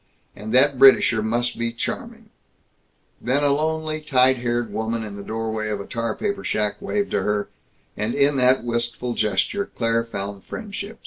And 0.35 0.51
that 0.51 0.79
Britisher 0.79 1.21
must 1.21 1.59
be 1.59 1.71
charming 1.71 2.31
Then 3.21 3.43
a 3.43 3.51
lonely, 3.53 4.01
tight 4.01 4.37
haired 4.37 4.73
woman 4.73 5.03
in 5.03 5.15
the 5.15 5.21
doorway 5.21 5.69
of 5.69 5.79
a 5.79 5.85
tar 5.85 6.15
paper 6.15 6.43
shack 6.43 6.81
waved 6.81 7.11
to 7.11 7.21
her, 7.21 7.49
and 7.95 8.15
in 8.15 8.35
that 8.37 8.63
wistful 8.63 9.13
gesture 9.13 9.67
Claire 9.75 10.03
found 10.03 10.43
friendship. 10.43 10.97